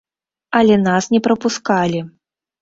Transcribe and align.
Але 0.59 0.77
нас 0.87 1.09
не 1.17 1.19
прапускалі. 1.27 1.99